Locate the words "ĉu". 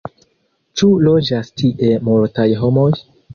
0.81-0.89